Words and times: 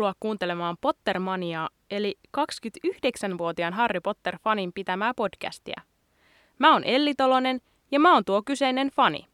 Tervetuloa 0.00 0.20
kuuntelemaan 0.20 0.76
Pottermaniaa, 0.80 1.68
eli 1.90 2.18
29-vuotiaan 2.38 3.72
Harry 3.74 4.00
Potter-fanin 4.00 4.72
pitämää 4.74 5.14
podcastia. 5.14 5.80
Mä 6.58 6.72
oon 6.72 6.84
Elli 6.84 7.14
Tolonen 7.14 7.60
ja 7.90 8.00
mä 8.00 8.14
oon 8.14 8.24
tuo 8.24 8.42
kyseinen 8.42 8.90
fani. 8.90 9.26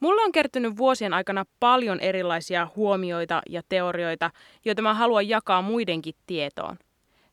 Mulla 0.00 0.22
on 0.22 0.32
kertynyt 0.32 0.76
vuosien 0.76 1.14
aikana 1.14 1.44
paljon 1.60 2.00
erilaisia 2.00 2.68
huomioita 2.76 3.42
ja 3.48 3.62
teorioita, 3.68 4.30
joita 4.64 4.82
mä 4.82 4.94
haluan 4.94 5.28
jakaa 5.28 5.62
muidenkin 5.62 6.14
tietoon. 6.26 6.78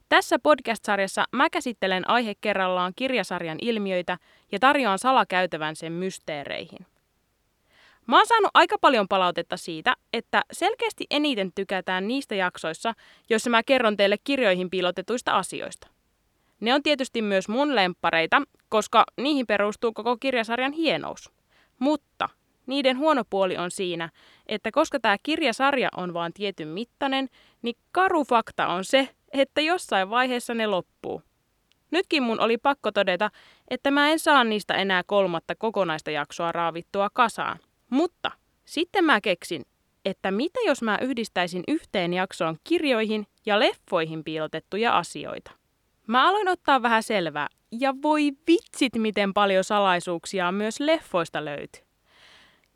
Tässä 0.09 0.39
podcast-sarjassa 0.39 1.23
mä 1.31 1.49
käsittelen 1.49 2.09
aihe 2.09 2.33
kerrallaan 2.41 2.93
kirjasarjan 2.95 3.57
ilmiöitä 3.61 4.17
ja 4.51 4.59
tarjoan 4.59 4.99
salakäytävän 4.99 5.75
sen 5.75 5.91
mysteereihin. 5.91 6.85
Mä 8.07 8.17
oon 8.17 8.27
saanut 8.27 8.51
aika 8.53 8.77
paljon 8.81 9.07
palautetta 9.07 9.57
siitä, 9.57 9.95
että 10.13 10.41
selkeästi 10.51 11.05
eniten 11.09 11.51
tykätään 11.55 12.07
niistä 12.07 12.35
jaksoissa, 12.35 12.93
joissa 13.29 13.49
mä 13.49 13.63
kerron 13.63 13.97
teille 13.97 14.15
kirjoihin 14.23 14.69
piilotetuista 14.69 15.31
asioista. 15.31 15.87
Ne 16.59 16.73
on 16.73 16.83
tietysti 16.83 17.21
myös 17.21 17.49
mun 17.49 17.75
lemppareita, 17.75 18.41
koska 18.69 19.05
niihin 19.17 19.47
perustuu 19.47 19.93
koko 19.93 20.17
kirjasarjan 20.17 20.71
hienous. 20.71 21.31
Mutta 21.79 22.29
niiden 22.67 22.97
huono 22.97 23.23
puoli 23.29 23.57
on 23.57 23.71
siinä, 23.71 24.09
että 24.47 24.71
koska 24.71 24.99
tämä 24.99 25.17
kirjasarja 25.23 25.89
on 25.97 26.13
vain 26.13 26.33
tietyn 26.33 26.67
mittainen, 26.67 27.29
niin 27.61 27.75
karu 27.91 28.23
fakta 28.23 28.67
on 28.67 28.85
se, 28.85 29.09
että 29.31 29.61
jossain 29.61 30.09
vaiheessa 30.09 30.53
ne 30.53 30.67
loppuu. 30.67 31.21
Nytkin 31.91 32.23
mun 32.23 32.39
oli 32.39 32.57
pakko 32.57 32.91
todeta, 32.91 33.31
että 33.67 33.91
mä 33.91 34.09
en 34.09 34.19
saa 34.19 34.43
niistä 34.43 34.73
enää 34.73 35.03
kolmatta 35.03 35.55
kokonaista 35.55 36.11
jaksoa 36.11 36.51
raavittua 36.51 37.09
kasaan. 37.13 37.59
Mutta 37.89 38.31
sitten 38.65 39.03
mä 39.03 39.21
keksin, 39.21 39.65
että 40.05 40.31
mitä 40.31 40.59
jos 40.65 40.81
mä 40.81 40.97
yhdistäisin 41.01 41.63
yhteen 41.67 42.13
jaksoon 42.13 42.57
kirjoihin 42.63 43.27
ja 43.45 43.59
leffoihin 43.59 44.23
piilotettuja 44.23 44.97
asioita. 44.97 45.51
Mä 46.07 46.29
aloin 46.29 46.47
ottaa 46.47 46.81
vähän 46.81 47.03
selvää, 47.03 47.47
ja 47.71 47.93
voi 48.01 48.31
vitsit 48.47 48.95
miten 48.95 49.33
paljon 49.33 49.63
salaisuuksia 49.63 50.51
myös 50.51 50.79
leffoista 50.79 51.45
löytyy. 51.45 51.81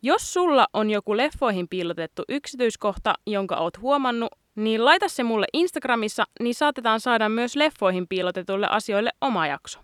Jos 0.01 0.33
sulla 0.33 0.67
on 0.73 0.89
joku 0.89 1.17
leffoihin 1.17 1.67
piilotettu 1.67 2.23
yksityiskohta, 2.29 3.13
jonka 3.27 3.55
oot 3.55 3.79
huomannut, 3.81 4.29
niin 4.55 4.85
laita 4.85 5.07
se 5.07 5.23
mulle 5.23 5.45
Instagramissa, 5.53 6.23
niin 6.39 6.55
saatetaan 6.55 6.99
saada 6.99 7.29
myös 7.29 7.55
leffoihin 7.55 8.07
piilotetuille 8.07 8.67
asioille 8.69 9.09
oma 9.21 9.47
jakso. 9.47 9.79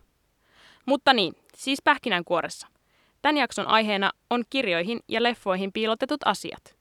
Mutta 0.86 1.14
niin, 1.14 1.34
siis 1.56 1.82
pähkinänkuoressa. 1.84 2.68
Tämän 3.28 3.38
jakson 3.38 3.68
aiheena 3.68 4.12
on 4.30 4.44
kirjoihin 4.50 5.00
ja 5.08 5.24
leffoihin 5.24 5.72
piilotetut 5.72 6.20
asiat. 6.26 6.76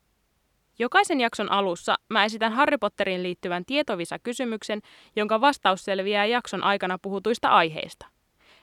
Jokaisen 0.78 1.20
jakson 1.20 1.52
alussa 1.52 1.94
mä 2.08 2.24
esitän 2.24 2.52
Harry 2.52 2.78
Potteriin 2.78 3.22
liittyvän 3.22 3.64
tietovisa-kysymyksen, 3.64 4.80
jonka 5.16 5.40
vastaus 5.40 5.84
selviää 5.84 6.26
jakson 6.26 6.64
aikana 6.64 6.98
puhutuista 7.02 7.48
aiheista. 7.48 8.06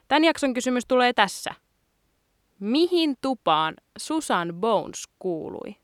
Tämän 0.08 0.24
jakson 0.24 0.54
kysymys 0.54 0.86
tulee 0.88 1.14
tässä. 1.14 1.54
Mihin 2.60 3.16
tupaan 3.22 3.74
Susan 3.98 4.54
Bones 4.54 5.04
kuului? 5.20 5.76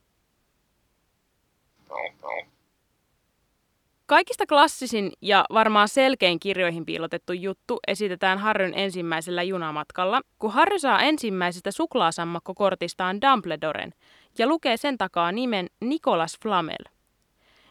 Kaikista 4.09 4.45
klassisin 4.45 5.11
ja 5.21 5.45
varmaan 5.53 5.87
selkein 5.87 6.39
kirjoihin 6.39 6.85
piilotettu 6.85 7.33
juttu 7.33 7.79
esitetään 7.87 8.37
Harryn 8.37 8.73
ensimmäisellä 8.75 9.43
junamatkalla, 9.43 10.21
kun 10.39 10.51
Harry 10.51 10.79
saa 10.79 11.01
ensimmäisestä 11.01 11.71
suklaasammakkokortistaan 11.71 13.21
Dumbledoren 13.21 13.93
ja 14.37 14.47
lukee 14.47 14.77
sen 14.77 14.97
takaa 14.97 15.31
nimen 15.31 15.67
Nicholas 15.81 16.37
Flamel. 16.43 16.85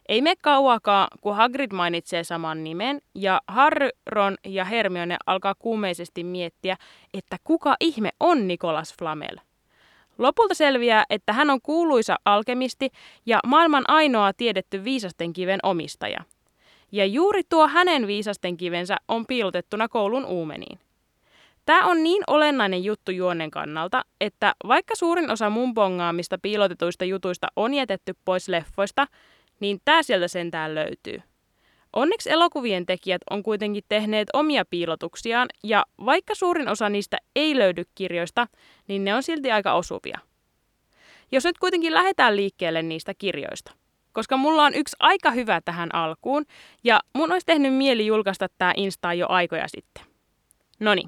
Ei 0.09 0.23
me 0.23 0.35
kauakaan, 0.43 1.09
kun 1.21 1.37
Hagrid 1.37 1.73
mainitsee 1.73 2.25
saman 2.25 2.65
nimen, 2.65 3.01
ja 3.15 3.41
Harry, 3.49 3.89
Ron 4.07 4.37
ja 4.47 4.65
Hermione 4.65 5.17
alkaa 5.27 5.55
kuumeisesti 5.59 6.25
miettiä, 6.25 6.77
että 7.15 7.37
kuka 7.45 7.77
ihme 7.81 8.11
on 8.21 8.49
Nicholas 8.49 8.95
Flamel. 8.99 9.37
Lopulta 10.19 10.55
selviää, 10.55 11.05
että 11.11 11.33
hän 11.33 11.51
on 11.51 11.61
kuuluisa 11.63 12.17
alkemisti 12.25 12.91
ja 13.27 13.41
maailman 13.47 13.85
ainoa 13.89 14.33
tiedetty 14.33 14.85
viisasten 14.85 15.33
kiven 15.33 15.61
omistaja. 15.63 16.19
Ja 16.93 17.07
juuri 17.07 17.43
tuo 17.49 17.69
hänen 17.69 18.07
viisasten 18.07 18.57
kivensä 18.57 18.97
on 19.09 19.27
piilotettuna 19.27 19.89
koulun 19.89 20.25
uumeniin. 20.25 20.79
Tämä 21.67 21.87
on 21.87 22.03
niin 22.03 22.23
olennainen 22.27 22.85
juttu 22.85 23.11
juonen 23.11 23.51
kannalta, 23.51 24.05
että 24.21 24.55
vaikka 24.69 24.95
suurin 24.97 25.31
osa 25.31 25.51
mun 25.51 25.75
bongaamista 25.75 26.39
piilotetuista 26.43 27.05
jutuista 27.05 27.47
on 27.57 27.75
jätetty 27.75 28.15
pois 28.25 28.49
leffoista, 28.49 29.07
niin 29.61 29.81
tämä 29.85 30.03
sieltä 30.03 30.29
sentään 30.29 30.75
löytyy. 30.75 31.23
Onneksi 31.93 32.31
elokuvien 32.31 32.87
tekijät 32.87 33.23
on 33.31 33.43
kuitenkin 33.43 33.85
tehneet 33.89 34.29
omia 34.33 34.65
piilotuksiaan, 34.65 35.49
ja 35.65 35.85
vaikka 36.07 36.35
suurin 36.35 36.69
osa 36.69 36.89
niistä 36.89 37.17
ei 37.37 37.59
löydy 37.59 37.85
kirjoista, 37.95 38.47
niin 38.89 39.05
ne 39.05 39.15
on 39.15 39.23
silti 39.23 39.51
aika 39.51 39.73
osuvia. 39.73 40.19
Jos 41.33 41.45
nyt 41.45 41.59
kuitenkin 41.59 41.95
lähdetään 41.95 42.37
liikkeelle 42.37 42.83
niistä 42.83 43.15
kirjoista, 43.15 43.73
koska 44.13 44.37
mulla 44.37 44.65
on 44.65 44.75
yksi 44.75 44.97
aika 45.01 45.31
hyvä 45.31 45.61
tähän 45.65 45.95
alkuun, 45.95 46.45
ja 46.85 47.01
mun 47.15 47.33
olisi 47.33 47.47
tehnyt 47.47 47.75
mieli 47.75 48.07
julkaista 48.07 48.47
tämä 48.59 48.73
Insta 48.77 49.15
jo 49.15 49.27
aikoja 49.29 49.69
sitten. 49.69 50.05
Noni. 50.81 51.03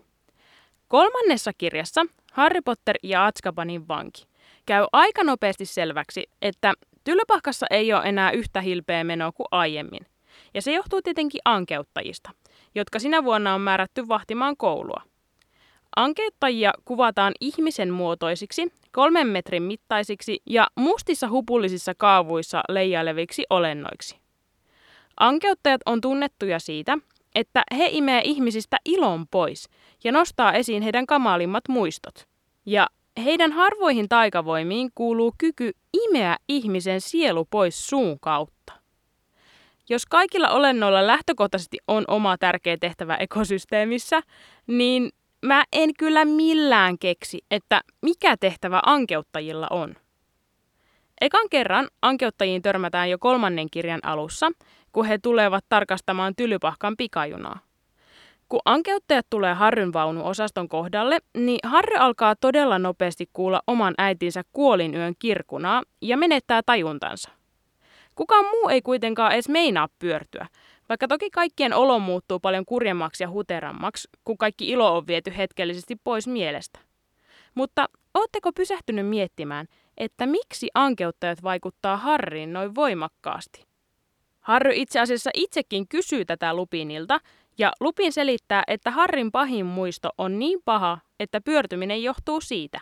Kolmannessa 0.89 1.53
kirjassa 1.59 2.07
Harry 2.33 2.61
Potter 2.63 2.97
ja 3.03 3.27
Azkabanin 3.27 3.89
vanki 3.89 4.27
käy 4.67 4.87
aika 4.93 5.25
nopeasti 5.25 5.67
selväksi, 5.67 6.27
että 6.43 6.73
Tylypahkassa 7.05 7.67
ei 7.71 7.93
ole 7.93 8.03
enää 8.05 8.31
yhtä 8.31 8.61
hilpeä 8.61 9.05
menoa 9.05 9.33
kuin 9.33 9.47
aiemmin– 9.51 10.07
ja 10.55 10.63
se 10.63 10.73
johtuu 10.73 11.03
tietenkin 11.03 11.41
ankeuttajista, 11.45 12.31
jotka 12.75 12.99
sinä 12.99 13.25
vuonna 13.25 13.55
on 13.55 13.61
määrätty 13.61 14.09
vahtimaan 14.09 14.57
koulua. 14.57 15.03
Ankeuttajia 15.97 16.73
kuvataan 16.85 17.33
ihmisen 17.41 17.91
muotoisiksi, 17.91 18.73
kolmen 18.93 19.27
metrin 19.27 19.63
mittaisiksi 19.63 20.43
ja 20.47 20.69
mustissa 20.75 21.29
hupullisissa 21.29 21.95
kaavuissa 21.95 22.63
leijaileviksi 22.69 23.45
olennoiksi. 23.51 24.21
Ankeuttajat 25.21 25.81
on 25.87 26.01
tunnettuja 26.01 26.59
siitä, 26.59 26.99
että 27.35 27.63
he 27.79 27.89
imee 27.91 28.23
ihmisistä 28.25 28.77
ilon 28.85 29.27
pois 29.31 29.69
ja 30.05 30.13
nostaa 30.13 30.53
esiin 30.53 30.83
heidän 30.83 31.07
kamalimmat 31.07 31.69
muistot. 31.69 32.29
Ja 32.67 32.87
heidän 33.25 33.53
harvoihin 33.53 34.09
taikavoimiin 34.09 34.91
kuuluu 34.95 35.35
kyky 35.39 35.73
imeä 35.93 36.37
ihmisen 36.49 37.01
sielu 37.01 37.45
pois 37.45 37.89
suun 37.89 38.21
kautta. 38.21 38.73
Jos 39.91 40.07
kaikilla 40.07 40.49
olennoilla 40.49 41.07
lähtökohtaisesti 41.07 41.79
on 41.89 42.05
oma 42.09 42.39
tärkeä 42.39 42.77
tehtävä 42.81 43.17
ekosysteemissä, 43.17 44.21
niin 44.67 45.11
mä 45.47 45.65
en 45.73 45.91
kyllä 45.99 46.25
millään 46.25 46.99
keksi, 46.99 47.39
että 47.51 47.81
mikä 48.03 48.37
tehtävä 48.37 48.81
ankeuttajilla 48.87 49.67
on. 49.71 49.95
Ekan 51.21 51.49
kerran 51.51 51.89
ankeuttajiin 52.03 52.63
törmätään 52.63 53.11
jo 53.11 53.19
kolmannen 53.19 53.67
kirjan 53.71 54.01
alussa, 54.03 54.51
kun 54.93 55.07
he 55.07 55.19
tulevat 55.19 55.65
tarkastamaan 55.69 56.35
Tylypahkan 56.37 56.97
pikajunaa. 56.97 57.59
Kun 58.49 58.61
ankeuttajat 58.65 59.27
tulee 59.31 59.55
Harryn 59.55 59.93
osaston 60.23 60.69
kohdalle, 60.69 61.19
niin 61.37 61.59
Harry 61.65 61.97
alkaa 61.99 62.37
todella 62.37 62.79
nopeasti 62.79 63.29
kuulla 63.33 63.63
oman 63.67 63.95
äitinsä 63.99 64.43
kuolinyön 64.53 65.15
kirkunaa 65.19 65.83
ja 66.03 66.17
menettää 66.17 66.63
tajuntansa. 66.67 67.40
Kukaan 68.21 68.45
muu 68.45 68.69
ei 68.69 68.83
kuitenkaan 68.83 69.33
edes 69.33 69.49
meinaa 69.49 69.89
pyörtyä, 69.99 70.47
vaikka 70.89 71.09
toki 71.09 71.31
kaikkien 71.31 71.73
olo 71.73 71.99
muuttuu 71.99 72.41
paljon 72.41 72.65
kurjemmaksi 72.65 73.25
ja 73.25 73.31
huterammaksi, 73.31 74.09
kun 74.25 74.39
kaikki 74.39 74.69
ilo 74.69 74.97
on 74.97 75.07
viety 75.07 75.33
hetkellisesti 75.37 75.97
pois 76.05 76.27
mielestä. 76.27 76.79
Mutta 77.55 77.89
ootteko 78.15 78.53
pysähtynyt 78.53 79.07
miettimään, 79.07 79.67
että 79.99 80.27
miksi 80.27 80.69
ankeuttajat 80.75 81.43
vaikuttaa 81.43 81.97
Harriin 81.97 82.53
noin 82.53 82.75
voimakkaasti? 82.75 83.65
Harry 84.41 84.73
itse 84.75 85.01
asiassa 85.01 85.31
itsekin 85.35 85.89
kysyy 85.89 86.25
tätä 86.25 86.55
Lupinilta, 86.55 87.21
ja 87.59 87.73
Lupin 87.81 88.13
selittää, 88.13 88.63
että 88.67 88.91
Harrin 88.91 89.33
pahin 89.33 89.67
muisto 89.67 90.11
on 90.19 90.39
niin 90.39 90.61
paha, 90.65 90.99
että 91.21 91.41
pyörtyminen 91.41 92.03
johtuu 92.03 92.41
siitä. 92.41 92.81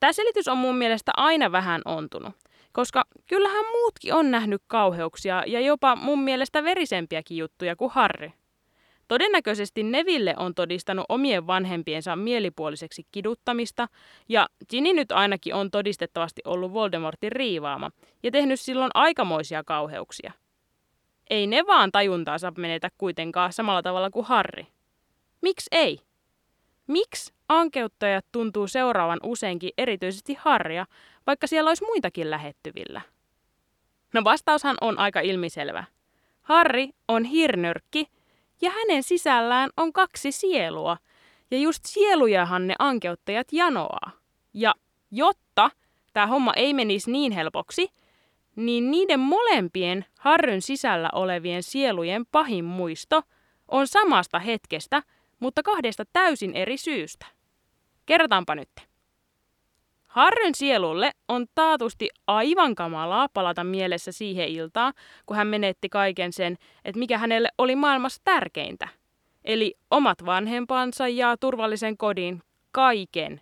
Tämä 0.00 0.12
selitys 0.12 0.48
on 0.48 0.58
mun 0.58 0.76
mielestä 0.76 1.12
aina 1.16 1.52
vähän 1.52 1.82
ontunut, 1.84 2.34
koska 2.72 3.04
kyllähän 3.26 3.64
muutkin 3.72 4.14
on 4.14 4.30
nähnyt 4.30 4.62
kauheuksia 4.66 5.42
ja 5.46 5.60
jopa 5.60 5.96
mun 5.96 6.20
mielestä 6.20 6.64
verisempiäkin 6.64 7.36
juttuja 7.36 7.76
kuin 7.76 7.90
Harry. 7.90 8.30
Todennäköisesti 9.08 9.82
Neville 9.82 10.34
on 10.36 10.54
todistanut 10.54 11.06
omien 11.08 11.46
vanhempiensa 11.46 12.16
mielipuoliseksi 12.16 13.06
kiduttamista, 13.12 13.88
ja 14.28 14.48
Ginny 14.70 14.92
nyt 14.92 15.12
ainakin 15.12 15.54
on 15.54 15.70
todistettavasti 15.70 16.42
ollut 16.44 16.72
Voldemortin 16.72 17.32
riivaama 17.32 17.90
ja 18.22 18.30
tehnyt 18.30 18.60
silloin 18.60 18.90
aikamoisia 18.94 19.64
kauheuksia. 19.64 20.32
Ei 21.30 21.46
ne 21.46 21.66
vaan 21.66 21.92
tajuntaansa 21.92 22.52
menetä 22.56 22.88
kuitenkaan 22.98 23.52
samalla 23.52 23.82
tavalla 23.82 24.10
kuin 24.10 24.26
Harry. 24.26 24.64
Miksi 25.40 25.68
ei? 25.72 26.07
Miksi 26.88 27.32
ankeuttajat 27.48 28.26
tuntuu 28.32 28.66
seuraavan 28.66 29.20
useinkin 29.22 29.70
erityisesti 29.78 30.34
Harria, 30.34 30.86
vaikka 31.26 31.46
siellä 31.46 31.70
olisi 31.70 31.84
muitakin 31.84 32.30
lähettyvillä? 32.30 33.00
No 34.14 34.24
vastaushan 34.24 34.76
on 34.80 34.98
aika 34.98 35.20
ilmiselvä. 35.20 35.84
Harri 36.42 36.90
on 37.08 37.24
hirnyrkki 37.24 38.06
ja 38.60 38.70
hänen 38.70 39.02
sisällään 39.02 39.70
on 39.76 39.92
kaksi 39.92 40.32
sielua. 40.32 40.96
Ja 41.50 41.58
just 41.58 41.84
sielujahan 41.86 42.66
ne 42.66 42.74
ankeuttajat 42.78 43.46
janoaa. 43.52 44.10
Ja 44.54 44.74
jotta 45.10 45.70
tämä 46.12 46.26
homma 46.26 46.52
ei 46.56 46.74
menisi 46.74 47.10
niin 47.10 47.32
helpoksi, 47.32 47.88
niin 48.56 48.90
niiden 48.90 49.20
molempien 49.20 50.04
harryn 50.18 50.62
sisällä 50.62 51.08
olevien 51.12 51.62
sielujen 51.62 52.26
pahin 52.26 52.64
muisto 52.64 53.22
on 53.68 53.86
samasta 53.86 54.38
hetkestä, 54.38 55.02
mutta 55.40 55.62
kahdesta 55.62 56.04
täysin 56.12 56.54
eri 56.54 56.76
syystä. 56.76 57.26
Kerrotaanpa 58.06 58.54
nyt. 58.54 58.68
Harryn 60.06 60.54
sielulle 60.54 61.10
on 61.28 61.46
taatusti 61.54 62.08
aivan 62.26 62.74
kamalaa 62.74 63.28
palata 63.34 63.64
mielessä 63.64 64.12
siihen 64.12 64.48
iltaan, 64.48 64.92
kun 65.26 65.36
hän 65.36 65.46
menetti 65.46 65.88
kaiken 65.88 66.32
sen, 66.32 66.56
että 66.84 66.98
mikä 66.98 67.18
hänelle 67.18 67.48
oli 67.58 67.76
maailmassa 67.76 68.20
tärkeintä. 68.24 68.88
Eli 69.44 69.74
omat 69.90 70.26
vanhempansa 70.26 71.08
ja 71.08 71.36
turvallisen 71.40 71.96
kodin, 71.96 72.42
kaiken. 72.72 73.40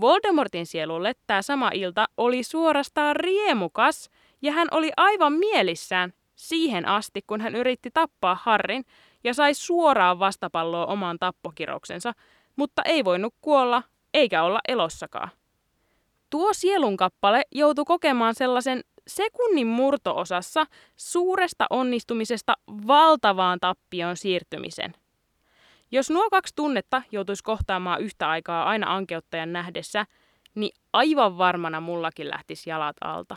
Voldemortin 0.00 0.66
sielulle 0.66 1.12
tämä 1.26 1.42
sama 1.42 1.70
ilta 1.74 2.06
oli 2.16 2.42
suorastaan 2.42 3.16
riemukas 3.16 4.10
ja 4.42 4.52
hän 4.52 4.68
oli 4.70 4.90
aivan 4.96 5.32
mielissään 5.32 6.12
siihen 6.34 6.88
asti, 6.88 7.22
kun 7.26 7.40
hän 7.40 7.54
yritti 7.54 7.90
tappaa 7.94 8.38
Harrin 8.42 8.84
ja 9.26 9.34
sai 9.34 9.54
suoraan 9.54 10.18
vastapalloa 10.18 10.86
omaan 10.86 11.18
tappokiroksensa, 11.18 12.12
mutta 12.56 12.82
ei 12.82 13.04
voinut 13.04 13.34
kuolla 13.40 13.82
eikä 14.14 14.42
olla 14.42 14.60
elossakaan. 14.68 15.30
Tuo 16.30 16.52
sielunkappale 16.52 17.42
joutui 17.52 17.84
kokemaan 17.84 18.34
sellaisen 18.34 18.80
sekunnin 19.06 19.66
murtoosassa 19.66 20.66
suuresta 20.96 21.66
onnistumisesta 21.70 22.54
valtavaan 22.86 23.60
tappioon 23.60 24.16
siirtymisen. 24.16 24.94
Jos 25.90 26.10
nuo 26.10 26.30
kaksi 26.30 26.54
tunnetta 26.56 27.02
joutuisi 27.12 27.42
kohtaamaan 27.42 28.00
yhtä 28.00 28.28
aikaa 28.28 28.64
aina 28.64 28.94
ankeuttajan 28.94 29.52
nähdessä, 29.52 30.06
niin 30.54 30.72
aivan 30.92 31.38
varmana 31.38 31.80
mullakin 31.80 32.30
lähtisi 32.30 32.70
jalat 32.70 32.96
alta. 33.00 33.36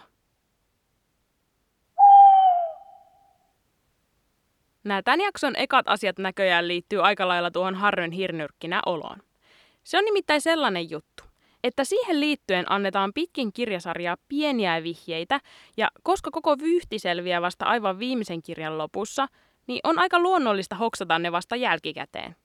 Nämä 4.84 5.02
tämän 5.02 5.22
jakson 5.22 5.56
ekat 5.56 5.88
asiat 5.88 6.18
näköjään 6.18 6.68
liittyy 6.68 7.06
aika 7.06 7.28
lailla 7.28 7.52
tuohon 7.52 7.76
Harryn 7.76 8.12
hirnyrkkinä 8.12 8.82
oloon. 8.86 9.18
Se 9.84 9.98
on 9.98 10.06
nimittäin 10.06 10.42
sellainen 10.42 10.90
juttu, 10.90 11.24
että 11.64 11.84
siihen 11.84 12.20
liittyen 12.20 12.72
annetaan 12.72 13.14
pitkin 13.14 13.54
kirjasarjaa 13.54 14.18
pieniä 14.28 14.84
vihjeitä, 14.84 15.40
ja 15.78 15.88
koska 16.04 16.32
koko 16.32 16.60
vyyhti 16.60 17.00
selviää 17.00 17.42
vasta 17.42 17.66
aivan 17.66 18.00
viimeisen 18.00 18.42
kirjan 18.42 18.78
lopussa, 18.78 19.28
niin 19.68 19.80
on 19.84 20.00
aika 20.00 20.20
luonnollista 20.20 20.76
hoksata 20.76 21.20
ne 21.20 21.32
vasta 21.32 21.56
jälkikäteen. 21.56 22.36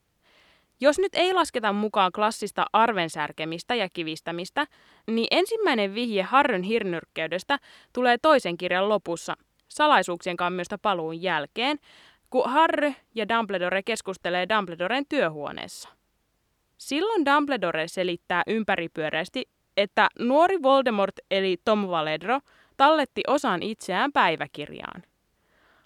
Jos 0.80 0.98
nyt 0.98 1.14
ei 1.14 1.34
lasketa 1.34 1.72
mukaan 1.72 2.12
klassista 2.12 2.64
arvensärkemistä 2.72 3.74
ja 3.74 3.88
kivistämistä, 3.88 4.66
niin 5.06 5.26
ensimmäinen 5.30 5.94
vihje 5.94 6.22
Harryn 6.22 6.62
hirnyrkkeydestä 6.62 7.58
tulee 7.92 8.18
toisen 8.18 8.56
kirjan 8.56 8.88
lopussa, 8.88 9.36
salaisuuksien 9.68 10.36
kammiosta 10.36 10.78
paluun 10.78 11.22
jälkeen, 11.22 11.78
kun 12.34 12.50
Harry 12.50 12.94
ja 13.14 13.28
Dumbledore 13.28 13.82
keskustelee 13.82 14.46
Dumbledoren 14.48 15.04
työhuoneessa. 15.08 15.88
Silloin 16.78 17.24
Dumbledore 17.24 17.88
selittää 17.88 18.42
ympäripyöreästi, 18.46 19.48
että 19.76 20.08
nuori 20.18 20.62
Voldemort 20.62 21.14
eli 21.30 21.56
Tom 21.64 21.88
Valedro 21.88 22.40
talletti 22.76 23.20
osan 23.26 23.62
itseään 23.62 24.12
päiväkirjaan. 24.12 25.02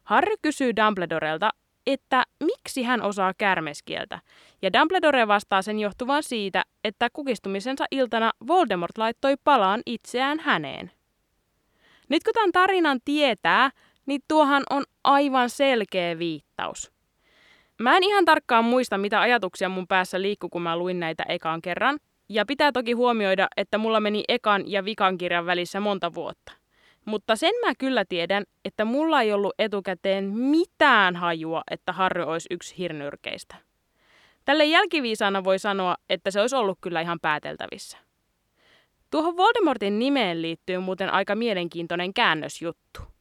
Harry 0.04 0.34
kysyy 0.42 0.76
Dumbledorelta, 0.76 1.50
että 1.86 2.24
miksi 2.44 2.82
hän 2.82 3.02
osaa 3.02 3.34
kärmeskieltä, 3.38 4.18
ja 4.62 4.72
Dumbledore 4.72 5.28
vastaa 5.28 5.62
sen 5.62 5.78
johtuvan 5.78 6.22
siitä, 6.22 6.62
että 6.84 7.08
kukistumisensa 7.12 7.84
iltana 7.90 8.32
Voldemort 8.46 8.98
laittoi 8.98 9.34
palaan 9.44 9.80
itseään 9.86 10.40
häneen. 10.40 10.90
Nyt 12.08 12.24
kun 12.24 12.34
tämän 12.34 12.52
tarinan 12.52 13.00
tietää, 13.04 13.70
niin 14.08 14.20
tuohan 14.28 14.62
on 14.70 14.84
aivan 15.04 15.50
selkeä 15.50 16.18
viittaus. 16.18 16.92
Mä 17.80 17.96
en 17.96 18.02
ihan 18.02 18.24
tarkkaan 18.24 18.64
muista, 18.64 18.98
mitä 18.98 19.20
ajatuksia 19.20 19.68
mun 19.68 19.86
päässä 19.86 20.22
liikkuu, 20.22 20.50
kun 20.50 20.62
mä 20.62 20.76
luin 20.76 21.00
näitä 21.00 21.24
ekan 21.28 21.62
kerran. 21.62 21.98
Ja 22.28 22.46
pitää 22.46 22.72
toki 22.72 22.92
huomioida, 22.92 23.48
että 23.56 23.78
mulla 23.78 24.00
meni 24.00 24.24
ekan 24.28 24.70
ja 24.70 24.84
vikan 24.84 25.18
kirjan 25.18 25.46
välissä 25.46 25.80
monta 25.80 26.14
vuotta. 26.14 26.52
Mutta 27.04 27.36
sen 27.36 27.52
mä 27.66 27.72
kyllä 27.78 28.04
tiedän, 28.04 28.44
että 28.64 28.84
mulla 28.84 29.22
ei 29.22 29.32
ollut 29.32 29.54
etukäteen 29.58 30.24
mitään 30.24 31.16
hajua, 31.16 31.62
että 31.70 31.92
Harry 31.92 32.22
olisi 32.22 32.46
yksi 32.50 32.78
hirnyrkeistä. 32.78 33.56
Tälle 34.44 34.64
jälkiviisaana 34.64 35.44
voi 35.44 35.58
sanoa, 35.58 35.96
että 36.08 36.30
se 36.30 36.40
olisi 36.40 36.56
ollut 36.56 36.78
kyllä 36.80 37.00
ihan 37.00 37.18
pääteltävissä. 37.22 37.98
Tuohon 39.10 39.36
Voldemortin 39.36 39.98
nimeen 39.98 40.42
liittyy 40.42 40.78
muuten 40.78 41.10
aika 41.10 41.34
mielenkiintoinen 41.34 42.14
käännösjuttu. 42.14 43.17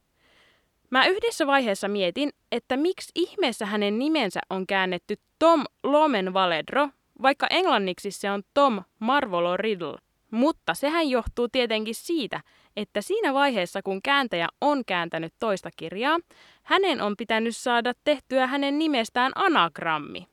Mä 0.90 1.06
yhdessä 1.06 1.46
vaiheessa 1.46 1.88
mietin, 1.88 2.30
että 2.52 2.76
miksi 2.76 3.12
ihmeessä 3.14 3.66
hänen 3.66 3.98
nimensä 3.98 4.40
on 4.50 4.66
käännetty 4.66 5.16
Tom 5.38 5.64
Lomen 5.82 6.34
Valedro, 6.34 6.88
vaikka 7.22 7.46
englanniksi 7.50 8.10
se 8.10 8.30
on 8.30 8.42
Tom 8.54 8.82
Marvolo 8.98 9.56
Riddle. 9.56 9.98
Mutta 10.30 10.74
sehän 10.74 11.08
johtuu 11.08 11.48
tietenkin 11.48 11.94
siitä, 11.94 12.40
että 12.76 13.00
siinä 13.00 13.34
vaiheessa 13.34 13.82
kun 13.82 14.02
kääntäjä 14.02 14.48
on 14.60 14.84
kääntänyt 14.84 15.34
toista 15.38 15.70
kirjaa, 15.76 16.18
hänen 16.62 17.00
on 17.00 17.16
pitänyt 17.16 17.56
saada 17.56 17.92
tehtyä 18.04 18.46
hänen 18.46 18.78
nimestään 18.78 19.32
anagrammi. 19.34 20.26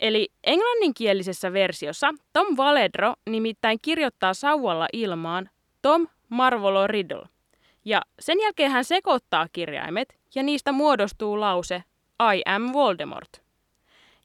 Eli 0.00 0.28
englanninkielisessä 0.44 1.52
versiossa 1.52 2.14
Tom 2.32 2.56
Valedro 2.56 3.14
nimittäin 3.26 3.78
kirjoittaa 3.82 4.34
sauvalla 4.34 4.86
ilmaan 4.92 5.50
Tom 5.82 6.06
Marvolo 6.28 6.86
Riddle– 6.86 7.28
ja 7.90 8.02
sen 8.20 8.40
jälkeen 8.40 8.70
hän 8.70 8.84
sekoittaa 8.84 9.46
kirjaimet 9.52 10.18
ja 10.34 10.42
niistä 10.42 10.72
muodostuu 10.72 11.40
lause 11.40 11.82
I 12.34 12.42
am 12.46 12.72
Voldemort. 12.72 13.42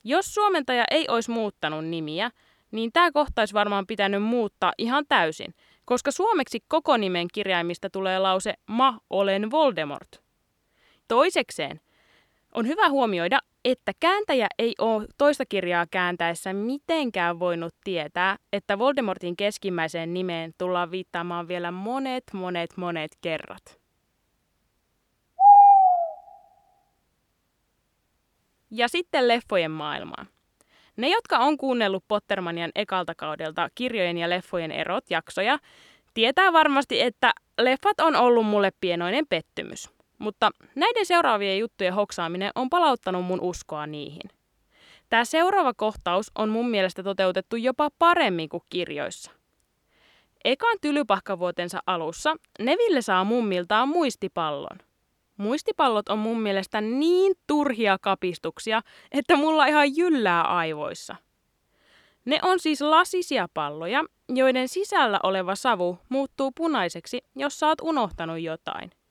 Jos 0.04 0.34
suomentaja 0.34 0.86
ei 0.92 1.06
olisi 1.08 1.32
muuttanut 1.32 1.86
nimiä, 1.86 2.32
niin 2.72 2.92
tämä 2.92 3.12
kohta 3.12 3.42
olisi 3.42 3.54
varmaan 3.54 3.88
pitänyt 3.88 4.24
muuttaa 4.24 4.74
ihan 4.78 5.06
täysin, 5.10 5.54
koska 5.86 6.12
suomeksi 6.12 6.60
koko 6.68 6.98
nimen 6.98 7.28
kirjaimista 7.34 7.90
tulee 7.90 8.20
lause 8.20 8.54
Ma 8.68 9.00
olen 9.10 9.52
Voldemort. 9.52 10.22
Toisekseen, 11.08 11.82
on 12.54 12.68
hyvä 12.68 12.90
huomioida, 12.90 13.40
että 13.66 13.92
kääntäjä 14.00 14.48
ei 14.60 14.76
ole 14.80 15.08
toista 15.18 15.46
kirjaa 15.46 15.86
kääntäessä 15.92 16.54
mitenkään 16.54 17.40
voinut 17.40 17.76
tietää, 17.84 18.38
että 18.54 18.80
Voldemortin 18.80 19.36
keskimmäiseen 19.36 20.14
nimeen 20.14 20.54
tullaan 20.58 20.92
viittaamaan 20.92 21.48
vielä 21.48 21.72
monet, 21.72 22.24
monet, 22.34 22.78
monet 22.78 23.12
kerrat. 23.22 23.80
Ja 28.72 28.88
sitten 28.88 29.28
leffojen 29.28 29.72
maailmaan. 29.72 30.28
Ne, 30.98 31.10
jotka 31.10 31.38
on 31.38 31.58
kuunnellut 31.58 32.04
Pottermanian 32.08 32.72
ekalta 32.76 33.16
kaudelta 33.16 33.70
kirjojen 33.76 34.18
ja 34.18 34.30
leffojen 34.30 34.72
erot 34.72 35.10
jaksoja, 35.10 35.60
tietää 36.14 36.54
varmasti, 36.54 37.02
että 37.02 37.32
leffat 37.62 38.00
on 38.00 38.16
ollut 38.16 38.46
mulle 38.46 38.72
pienoinen 38.82 39.28
pettymys. 39.30 39.96
Mutta 40.18 40.52
näiden 40.76 41.06
seuraavien 41.06 41.60
juttujen 41.60 41.94
hoksaaminen 41.94 42.52
on 42.56 42.70
palauttanut 42.70 43.26
mun 43.26 43.42
uskoa 43.42 43.88
niihin. 43.88 44.30
Tämä 45.10 45.26
seuraava 45.26 45.74
kohtaus 45.74 46.32
on 46.36 46.50
mun 46.50 46.70
mielestä 46.70 47.04
toteutettu 47.04 47.56
jopa 47.56 47.90
paremmin 48.00 48.50
kuin 48.50 48.64
kirjoissa. 48.70 49.32
Ekan 50.46 50.78
tylypahkavuotensa 50.82 51.80
alussa 51.88 52.36
Neville 52.60 53.02
saa 53.02 53.24
mummiltaan 53.24 53.90
muistipallon. 53.90 54.78
Muistipallot 55.38 56.10
on 56.10 56.20
mun 56.20 56.42
mielestä 56.42 56.82
niin 56.82 57.36
turhia 57.48 57.98
kapistuksia, 58.02 58.82
että 59.12 59.36
mulla 59.36 59.66
ihan 59.66 59.98
jyllää 59.98 60.42
aivoissa. 60.42 61.16
Ne 62.26 62.40
on 62.44 62.60
siis 62.60 62.82
lasisia 62.82 63.48
palloja, 63.54 64.04
joiden 64.30 64.68
sisällä 64.68 65.20
oleva 65.24 65.56
savu 65.56 66.00
muuttuu 66.10 66.52
punaiseksi, 66.52 67.22
jos 67.36 67.60
sä 67.60 67.68
oot 67.68 67.82
unohtanut 67.82 68.40
jotain– 68.40 68.92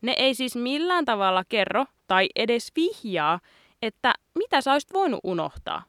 ne 0.00 0.12
ei 0.12 0.34
siis 0.34 0.56
millään 0.56 1.04
tavalla 1.04 1.44
kerro 1.48 1.86
tai 2.06 2.28
edes 2.36 2.72
vihjaa, 2.76 3.40
että 3.82 4.14
mitä 4.38 4.60
sä 4.60 4.72
olisit 4.72 4.92
voinut 4.92 5.20
unohtaa. 5.22 5.82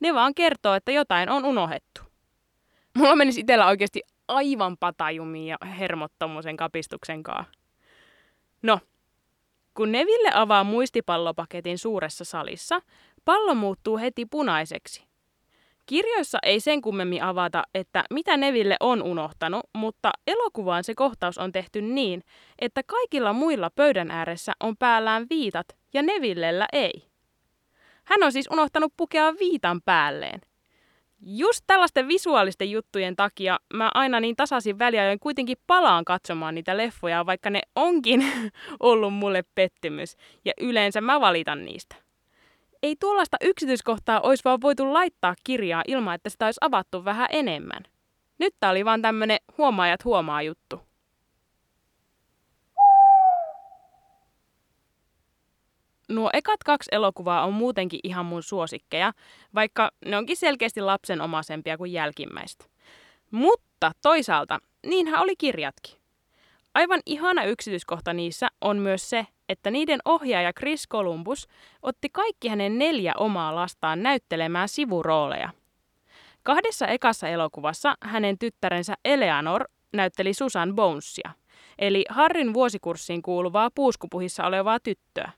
Ne 0.00 0.14
vaan 0.14 0.34
kertoo, 0.34 0.74
että 0.74 0.92
jotain 0.92 1.30
on 1.30 1.44
unohdettu. 1.44 2.00
Mulla 2.96 3.16
menisi 3.16 3.40
itsellä 3.40 3.66
oikeasti 3.66 4.00
aivan 4.28 4.76
patajumiin 4.76 5.46
ja 5.46 5.56
hermot 5.78 6.12
tommosen 6.18 6.56
kapistuksen 6.56 7.22
kaa. 7.22 7.44
No, 8.62 8.80
kun 9.74 9.92
Neville 9.92 10.30
avaa 10.34 10.64
muistipallopaketin 10.64 11.78
suuressa 11.78 12.24
salissa, 12.24 12.82
pallo 13.24 13.54
muuttuu 13.54 13.98
heti 13.98 14.26
punaiseksi. 14.26 15.04
Kirjoissa 15.86 16.38
ei 16.42 16.60
sen 16.60 16.80
kummemmin 16.80 17.22
avata, 17.22 17.62
että 17.74 18.04
mitä 18.10 18.36
Neville 18.36 18.76
on 18.80 19.02
unohtanut, 19.02 19.60
mutta 19.74 20.10
elokuvaan 20.26 20.84
se 20.84 20.94
kohtaus 20.94 21.38
on 21.38 21.52
tehty 21.52 21.82
niin, 21.82 22.22
että 22.58 22.82
kaikilla 22.86 23.32
muilla 23.32 23.70
pöydän 23.70 24.10
ääressä 24.10 24.52
on 24.60 24.76
päällään 24.76 25.26
viitat 25.30 25.66
ja 25.94 26.02
Nevillellä 26.02 26.66
ei. 26.72 27.08
Hän 28.04 28.22
on 28.22 28.32
siis 28.32 28.48
unohtanut 28.52 28.92
pukea 28.96 29.34
viitan 29.40 29.82
päälleen. 29.82 30.40
Just 31.26 31.64
tällaisten 31.66 32.08
visuaalisten 32.08 32.70
juttujen 32.70 33.16
takia 33.16 33.58
mä 33.74 33.90
aina 33.94 34.20
niin 34.20 34.36
tasaisin 34.36 34.78
väliajoin 34.78 35.20
kuitenkin 35.20 35.56
palaan 35.66 36.04
katsomaan 36.04 36.54
niitä 36.54 36.76
leffoja, 36.76 37.26
vaikka 37.26 37.50
ne 37.50 37.60
onkin 37.76 38.32
ollut 38.80 39.14
mulle 39.14 39.44
pettymys. 39.54 40.16
Ja 40.44 40.52
yleensä 40.60 41.00
mä 41.00 41.20
valitan 41.20 41.64
niistä 41.64 42.03
ei 42.84 42.96
tuollaista 43.00 43.36
yksityiskohtaa 43.40 44.20
olisi 44.20 44.44
vaan 44.44 44.60
voitu 44.60 44.92
laittaa 44.92 45.34
kirjaa 45.44 45.82
ilman, 45.88 46.14
että 46.14 46.30
sitä 46.30 46.44
olisi 46.44 46.58
avattu 46.60 47.04
vähän 47.04 47.28
enemmän. 47.30 47.82
Nyt 48.38 48.54
tää 48.60 48.70
oli 48.70 48.84
vaan 48.84 49.02
tämmönen 49.02 49.38
huomaajat 49.58 50.04
huomaa 50.04 50.42
juttu. 50.42 50.80
Nuo 56.08 56.30
ekat 56.32 56.64
kaksi 56.64 56.88
elokuvaa 56.92 57.44
on 57.44 57.52
muutenkin 57.52 58.00
ihan 58.02 58.26
mun 58.26 58.42
suosikkeja, 58.42 59.12
vaikka 59.54 59.90
ne 60.06 60.16
onkin 60.16 60.36
selkeästi 60.36 60.80
lapsenomaisempia 60.80 61.78
kuin 61.78 61.92
jälkimmäistä. 61.92 62.64
Mutta 63.30 63.92
toisaalta, 64.02 64.58
niinhän 64.86 65.20
oli 65.20 65.36
kirjatkin. 65.36 65.94
Aivan 66.74 67.00
ihana 67.06 67.44
yksityiskohta 67.44 68.12
niissä 68.12 68.48
on 68.60 68.78
myös 68.78 69.10
se, 69.10 69.26
että 69.48 69.70
niiden 69.70 70.00
ohjaaja 70.04 70.52
Chris 70.52 70.88
Columbus 70.88 71.48
otti 71.82 72.08
kaikki 72.12 72.48
hänen 72.48 72.78
neljä 72.78 73.12
omaa 73.16 73.54
lastaan 73.54 74.02
näyttelemään 74.02 74.68
sivurooleja. 74.68 75.50
Kahdessa 76.42 76.86
ekassa 76.86 77.28
elokuvassa 77.28 77.94
hänen 78.02 78.38
tyttärensä 78.38 78.94
Eleanor 79.04 79.64
näytteli 79.92 80.34
Susan 80.34 80.74
Bonesia, 80.74 81.30
eli 81.78 82.04
Harrin 82.08 82.54
vuosikurssiin 82.54 83.22
kuuluvaa 83.22 83.70
puuskupuhissa 83.74 84.46
olevaa 84.46 84.80
tyttöä. 84.80 85.32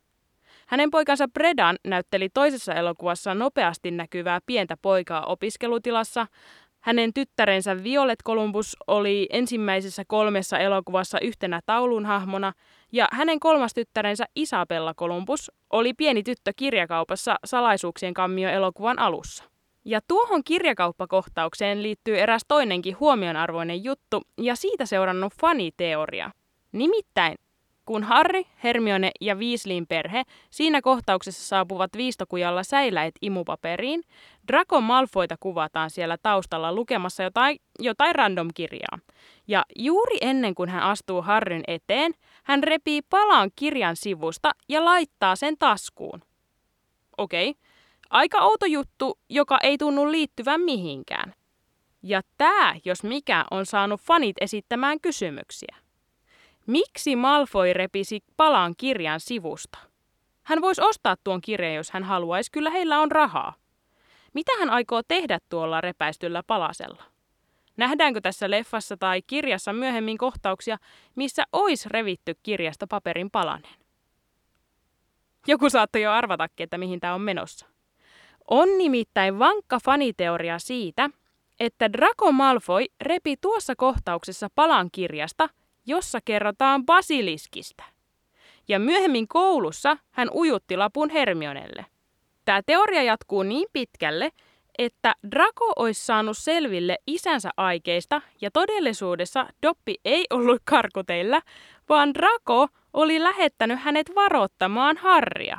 Hänen 0.66 0.90
poikansa 0.90 1.28
Bredan 1.28 1.76
näytteli 1.84 2.28
toisessa 2.28 2.74
elokuvassa 2.74 3.34
nopeasti 3.34 3.90
näkyvää 3.90 4.40
pientä 4.46 4.76
poikaa 4.82 5.26
opiskelutilassa, 5.26 6.26
hänen 6.80 7.14
tyttärensä 7.14 7.82
Violet 7.82 8.18
Columbus 8.24 8.76
oli 8.86 9.26
ensimmäisessä 9.30 10.02
kolmessa 10.06 10.58
elokuvassa 10.58 11.20
yhtenä 11.20 11.60
taulun 11.66 12.06
hahmona, 12.06 12.52
ja 12.92 13.08
hänen 13.12 13.40
kolmas 13.40 13.74
tyttärensä 13.74 14.24
Isabella 14.34 14.94
Columbus 14.94 15.52
oli 15.70 15.94
pieni 15.94 16.22
tyttö 16.22 16.52
kirjakaupassa 16.56 17.36
salaisuuksien 17.44 18.14
kammio 18.14 18.50
elokuvan 18.50 18.98
alussa. 18.98 19.44
Ja 19.84 20.00
tuohon 20.08 20.44
kirjakauppakohtaukseen 20.44 21.82
liittyy 21.82 22.18
eräs 22.18 22.42
toinenkin 22.48 23.00
huomionarvoinen 23.00 23.84
juttu 23.84 24.22
ja 24.38 24.56
siitä 24.56 24.86
seurannut 24.86 25.32
faniteoria. 25.40 26.30
Nimittäin 26.72 27.36
kun 27.86 28.04
Harry, 28.04 28.42
Hermione 28.64 29.10
ja 29.20 29.34
Weasleyn 29.34 29.86
perhe 29.86 30.22
siinä 30.50 30.80
kohtauksessa 30.82 31.48
saapuvat 31.48 31.90
viistokujalla 31.96 32.62
säiläet 32.62 33.14
imupaperiin, 33.22 34.02
Draco 34.52 34.80
Malfoyta 34.80 35.36
kuvataan 35.40 35.90
siellä 35.90 36.16
taustalla 36.22 36.74
lukemassa 36.74 37.22
jotain, 37.22 37.58
jotain 37.78 38.14
random 38.14 38.48
kirjaa. 38.54 38.98
Ja 39.48 39.64
juuri 39.76 40.16
ennen 40.20 40.54
kuin 40.54 40.68
hän 40.68 40.82
astuu 40.82 41.22
Harryn 41.22 41.62
eteen, 41.66 42.12
hän 42.46 42.64
repii 42.64 43.02
palan 43.02 43.50
kirjan 43.56 43.96
sivusta 43.96 44.50
ja 44.68 44.84
laittaa 44.84 45.36
sen 45.36 45.58
taskuun. 45.58 46.22
Okei, 47.18 47.50
okay. 47.50 47.62
aika 48.10 48.38
outo 48.38 48.66
juttu, 48.66 49.18
joka 49.28 49.58
ei 49.62 49.78
tunnu 49.78 50.10
liittyvän 50.12 50.60
mihinkään. 50.60 51.34
Ja 52.02 52.20
tämä, 52.38 52.74
jos 52.84 53.02
mikä, 53.02 53.44
on 53.50 53.66
saanut 53.66 54.00
fanit 54.00 54.36
esittämään 54.40 55.00
kysymyksiä. 55.00 55.76
Miksi 56.66 57.16
Malfoy 57.16 57.72
repisi 57.72 58.20
palan 58.36 58.74
kirjan 58.76 59.20
sivusta? 59.20 59.78
Hän 60.42 60.60
voisi 60.60 60.82
ostaa 60.82 61.16
tuon 61.24 61.40
kirjan, 61.40 61.74
jos 61.74 61.90
hän 61.90 62.04
haluaisi, 62.04 62.50
kyllä 62.52 62.70
heillä 62.70 63.00
on 63.00 63.10
rahaa. 63.10 63.54
Mitä 64.34 64.52
hän 64.58 64.70
aikoo 64.70 65.02
tehdä 65.08 65.38
tuolla 65.48 65.80
repäistyllä 65.80 66.42
palasella? 66.46 67.15
Nähdäänkö 67.76 68.20
tässä 68.20 68.50
leffassa 68.50 68.96
tai 68.96 69.22
kirjassa 69.22 69.72
myöhemmin 69.72 70.18
kohtauksia, 70.18 70.76
missä 71.14 71.44
olisi 71.52 71.88
revitty 71.88 72.34
kirjasta 72.42 72.86
paperin 72.86 73.30
palanen? 73.30 73.74
Joku 75.46 75.70
saattoi 75.70 76.02
jo 76.02 76.12
arvatakin, 76.12 76.64
että 76.64 76.78
mihin 76.78 77.00
tämä 77.00 77.14
on 77.14 77.20
menossa. 77.20 77.66
On 78.50 78.78
nimittäin 78.78 79.38
vankka 79.38 79.78
faniteoria 79.84 80.58
siitä, 80.58 81.10
että 81.60 81.92
Draco 81.92 82.32
Malfoy 82.32 82.84
repi 83.00 83.36
tuossa 83.40 83.76
kohtauksessa 83.76 84.48
palan 84.54 84.88
kirjasta– 84.92 85.48
jossa 85.86 86.18
kerrotaan 86.24 86.86
basiliskistä. 86.86 87.84
Ja 88.68 88.78
myöhemmin 88.78 89.28
koulussa 89.28 89.96
hän 90.10 90.30
ujutti 90.34 90.76
lapun 90.76 91.10
Hermionelle. 91.10 91.86
Tämä 92.44 92.62
teoria 92.66 93.02
jatkuu 93.02 93.42
niin 93.42 93.68
pitkälle, 93.72 94.30
että 94.78 95.14
Draco 95.30 95.72
olisi 95.76 96.06
saanut 96.06 96.38
selville 96.38 96.98
isänsä 97.06 97.50
aikeista 97.56 98.22
ja 98.40 98.50
todellisuudessa 98.50 99.46
Doppi 99.62 99.94
ei 100.04 100.24
ollut 100.30 100.62
karkuteilla, 100.64 101.40
vaan 101.88 102.14
Draco 102.14 102.68
oli 102.92 103.22
lähettänyt 103.22 103.78
hänet 103.80 104.10
varoittamaan 104.14 104.96
Harria. 104.96 105.58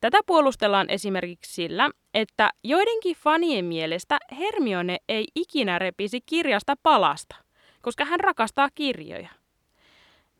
Tätä 0.00 0.18
puolustellaan 0.26 0.90
esimerkiksi 0.90 1.54
sillä, 1.54 1.90
että 2.14 2.50
joidenkin 2.64 3.16
fanien 3.16 3.64
mielestä 3.64 4.18
Hermione 4.38 4.98
ei 5.08 5.26
ikinä 5.34 5.78
repisi 5.78 6.20
kirjasta 6.20 6.74
palasta 6.82 7.44
koska 7.84 8.04
hän 8.04 8.20
rakastaa 8.20 8.68
kirjoja. 8.74 9.28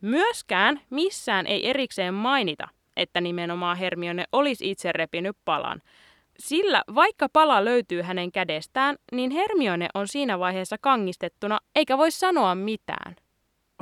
Myöskään 0.00 0.80
missään 0.90 1.46
ei 1.46 1.70
erikseen 1.70 2.14
mainita, 2.14 2.68
että 2.96 3.20
nimenomaan 3.20 3.76
Hermione 3.76 4.24
olisi 4.32 4.70
itse 4.70 4.92
repinyt 4.92 5.36
palan, 5.44 5.82
sillä 6.38 6.82
vaikka 6.94 7.28
pala 7.32 7.64
löytyy 7.64 8.02
hänen 8.02 8.32
kädestään, 8.32 8.96
niin 9.12 9.30
Hermione 9.30 9.88
on 9.94 10.08
siinä 10.08 10.38
vaiheessa 10.38 10.76
kangistettuna 10.80 11.58
eikä 11.76 11.98
voi 11.98 12.10
sanoa 12.10 12.54
mitään. 12.54 13.16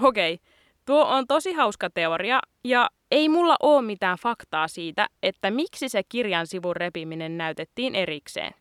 Okei, 0.02 0.38
tuo 0.87 1.04
on 1.04 1.26
tosi 1.26 1.52
hauska 1.52 1.90
teoria 1.90 2.40
ja 2.64 2.90
ei 3.11 3.28
mulla 3.28 3.56
ole 3.62 3.82
mitään 3.82 4.18
faktaa 4.18 4.68
siitä, 4.68 5.06
että 5.23 5.50
miksi 5.50 5.88
se 5.88 6.02
kirjan 6.09 6.47
sivun 6.47 6.76
repiminen 6.76 7.38
näytettiin 7.38 7.94
erikseen. 7.94 8.54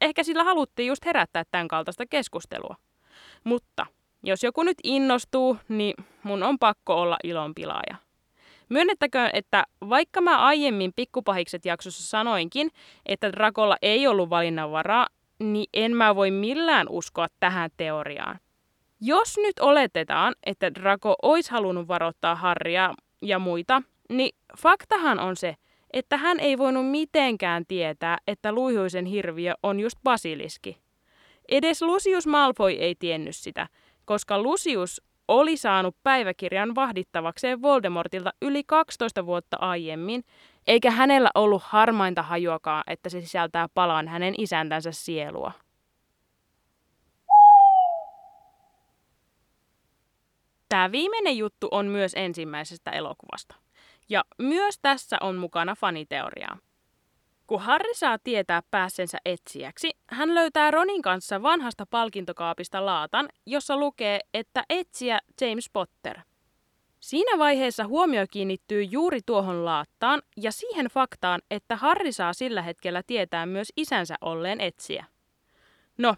Ehkä 0.00 0.22
sillä 0.22 0.44
haluttiin 0.44 0.86
just 0.86 1.04
herättää 1.04 1.42
tämän 1.50 1.68
kaltaista 1.68 2.06
keskustelua. 2.06 2.76
Mutta 3.44 3.86
jos 4.22 4.42
joku 4.42 4.62
nyt 4.62 4.78
innostuu, 4.84 5.56
niin 5.68 5.94
mun 6.22 6.42
on 6.42 6.58
pakko 6.58 6.94
olla 6.94 7.16
ilonpilaaja. 7.24 8.05
Myönnettäköön, 8.68 9.30
että 9.32 9.64
vaikka 9.88 10.20
mä 10.20 10.38
aiemmin 10.38 10.92
Pikkupahikset 10.96 11.64
jaksossa 11.64 12.02
sanoinkin, 12.02 12.70
että 13.06 13.32
Drakolla 13.32 13.76
ei 13.82 14.06
ollut 14.06 14.30
valinnanvaraa, 14.30 15.06
niin 15.38 15.66
en 15.74 15.96
mä 15.96 16.16
voi 16.16 16.30
millään 16.30 16.86
uskoa 16.90 17.26
tähän 17.40 17.70
teoriaan. 17.76 18.38
Jos 19.00 19.36
nyt 19.36 19.58
oletetaan, 19.58 20.34
että 20.46 20.74
Draco 20.74 21.16
olisi 21.22 21.50
halunnut 21.50 21.88
varoittaa 21.88 22.34
Harria 22.34 22.94
ja 23.22 23.38
muita, 23.38 23.82
niin 24.10 24.36
faktahan 24.58 25.20
on 25.20 25.36
se, 25.36 25.56
että 25.92 26.16
hän 26.16 26.40
ei 26.40 26.58
voinut 26.58 26.90
mitenkään 26.90 27.64
tietää, 27.68 28.18
että 28.26 28.52
luihuisen 28.52 29.04
hirviö 29.04 29.54
on 29.62 29.80
just 29.80 29.98
basiliski. 30.04 30.78
Edes 31.48 31.82
Lucius 31.82 32.26
Malfoy 32.26 32.72
ei 32.72 32.94
tiennyt 32.94 33.36
sitä– 33.36 33.68
koska 34.06 34.42
Lucius 34.42 35.02
oli 35.28 35.56
saanut 35.56 35.96
päiväkirjan 36.02 36.74
vahdittavakseen 36.74 37.62
Voldemortilta 37.62 38.32
yli 38.42 38.64
12 38.64 39.26
vuotta 39.26 39.56
aiemmin, 39.60 40.24
eikä 40.66 40.90
hänellä 40.90 41.30
ollut 41.34 41.62
harmainta 41.62 42.22
hajuakaan, 42.22 42.82
että 42.86 43.08
se 43.08 43.20
sisältää 43.20 43.68
palan 43.74 44.08
hänen 44.08 44.34
isäntänsä 44.38 44.92
sielua. 44.92 45.52
Tämä 50.68 50.92
viimeinen 50.92 51.36
juttu 51.36 51.68
on 51.70 51.86
myös 51.86 52.12
ensimmäisestä 52.16 52.90
elokuvasta. 52.90 53.54
Ja 54.08 54.24
myös 54.38 54.78
tässä 54.82 55.16
on 55.20 55.36
mukana 55.36 55.74
faniteoriaa. 55.74 56.58
Kun 57.46 57.60
Harry 57.60 57.94
saa 57.94 58.18
tietää 58.18 58.62
päässensä 58.70 59.18
etsijäksi, 59.24 59.90
hän 60.06 60.34
löytää 60.34 60.70
Ronin 60.70 61.02
kanssa 61.02 61.42
vanhasta 61.42 61.86
palkintokaapista 61.86 62.86
laatan, 62.86 63.28
jossa 63.46 63.76
lukee, 63.76 64.20
että 64.34 64.64
etsiä 64.70 65.18
James 65.40 65.70
Potter. 65.72 66.18
Siinä 67.00 67.38
vaiheessa 67.38 67.86
huomio 67.86 68.26
kiinnittyy 68.30 68.82
juuri 68.82 69.20
tuohon 69.26 69.64
laattaan 69.64 70.22
ja 70.36 70.52
siihen 70.52 70.86
faktaan, 70.86 71.40
että 71.50 71.76
Harry 71.76 72.12
saa 72.12 72.32
sillä 72.32 72.62
hetkellä 72.62 73.02
tietää 73.06 73.46
myös 73.46 73.72
isänsä 73.76 74.14
olleen 74.20 74.60
etsiä. 74.60 75.04
No, 75.98 76.14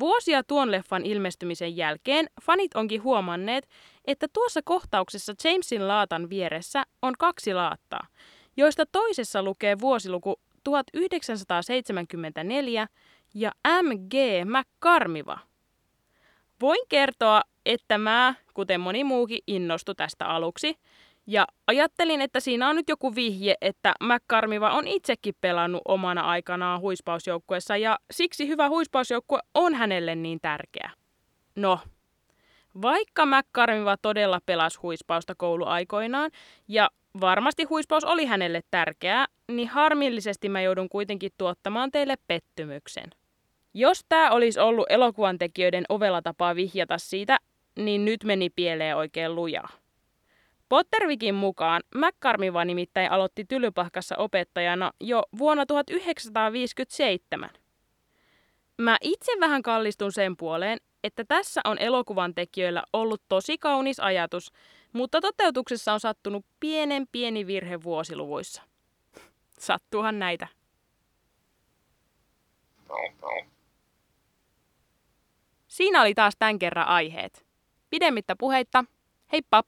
vuosia 0.00 0.42
tuon 0.42 0.70
leffan 0.70 1.06
ilmestymisen 1.06 1.76
jälkeen 1.76 2.26
fanit 2.42 2.74
onkin 2.74 3.02
huomanneet, 3.02 3.68
että 4.04 4.26
tuossa 4.32 4.60
kohtauksessa 4.64 5.34
Jamesin 5.44 5.88
laatan 5.88 6.30
vieressä 6.30 6.82
on 7.02 7.14
kaksi 7.18 7.54
laattaa, 7.54 8.06
joista 8.56 8.86
toisessa 8.92 9.42
lukee 9.42 9.78
vuosiluku 9.80 10.40
1974 10.64 12.86
ja 13.34 13.52
M.G. 13.82 14.14
McCarmiva. 14.44 15.38
Voin 16.60 16.80
kertoa, 16.88 17.42
että 17.66 17.98
mä, 17.98 18.34
kuten 18.54 18.80
moni 18.80 19.04
muukin, 19.04 19.38
innostu 19.46 19.94
tästä 19.94 20.26
aluksi. 20.26 20.78
Ja 21.26 21.46
ajattelin, 21.66 22.20
että 22.20 22.40
siinä 22.40 22.68
on 22.68 22.76
nyt 22.76 22.88
joku 22.88 23.14
vihje, 23.14 23.54
että 23.60 23.94
McCarmiva 24.00 24.70
on 24.70 24.86
itsekin 24.86 25.34
pelannut 25.40 25.82
omana 25.84 26.20
aikanaan 26.20 26.80
huispausjoukkuessa 26.80 27.76
ja 27.76 27.98
siksi 28.10 28.48
hyvä 28.48 28.68
huispausjoukkue 28.68 29.40
on 29.54 29.74
hänelle 29.74 30.14
niin 30.14 30.38
tärkeä. 30.42 30.90
No, 31.56 31.78
vaikka 32.82 33.26
McCarmiva 33.26 33.96
todella 33.96 34.40
pelasi 34.46 34.78
huispausta 34.82 35.34
kouluaikoinaan 35.34 36.30
ja 36.68 36.90
varmasti 37.20 37.64
huispaus 37.64 38.04
oli 38.04 38.26
hänelle 38.26 38.60
tärkeää, 38.70 39.26
niin 39.52 39.68
harmillisesti 39.68 40.48
mä 40.48 40.62
joudun 40.62 40.88
kuitenkin 40.88 41.30
tuottamaan 41.38 41.90
teille 41.90 42.14
pettymyksen. 42.26 43.10
Jos 43.74 44.04
tämä 44.08 44.30
olisi 44.30 44.60
ollut 44.60 44.86
elokuvan 44.88 45.38
tekijöiden 45.38 45.84
ovella 45.88 46.22
tapaa 46.22 46.54
vihjata 46.54 46.98
siitä, 46.98 47.38
niin 47.76 48.04
nyt 48.04 48.24
meni 48.24 48.50
pieleen 48.50 48.96
oikein 48.96 49.34
lujaa. 49.34 49.68
Pottervikin 50.68 51.34
mukaan 51.34 51.82
McCarmiva 51.94 52.64
nimittäin 52.64 53.10
aloitti 53.10 53.44
Tylypahkassa 53.44 54.16
opettajana 54.16 54.92
jo 55.00 55.22
vuonna 55.38 55.66
1957. 55.66 57.50
Mä 58.78 58.96
itse 59.00 59.32
vähän 59.40 59.62
kallistun 59.62 60.12
sen 60.12 60.36
puoleen, 60.36 60.78
että 61.04 61.24
tässä 61.24 61.60
on 61.64 61.78
elokuvan 61.78 62.34
tekijöillä 62.34 62.82
ollut 62.92 63.22
tosi 63.28 63.58
kaunis 63.58 64.00
ajatus, 64.00 64.52
mutta 64.92 65.20
toteutuksessa 65.20 65.92
on 65.92 66.00
sattunut 66.00 66.46
pienen 66.60 67.08
pieni 67.12 67.46
virhe 67.46 67.82
vuosiluvuissa. 67.82 68.62
Sattuuhan 69.58 70.18
näitä. 70.18 70.46
Siinä 75.68 76.00
oli 76.00 76.14
taas 76.14 76.34
tämän 76.38 76.58
kerran 76.58 76.86
aiheet. 76.86 77.46
Pidemmittä 77.90 78.36
puheitta. 78.36 78.84
Heippa! 79.32 79.64